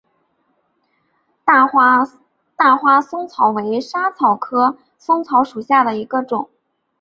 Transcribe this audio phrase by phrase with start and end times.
[1.45, 2.03] 大花
[2.99, 6.49] 嵩草为莎草科嵩草属下的一个种。